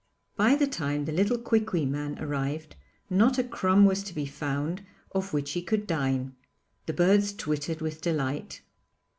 [0.35, 2.75] By the time the little Quiqui man arrived,
[3.07, 6.35] not a crumb was to be found off which he could dine.
[6.87, 8.63] The birds twittered with delight.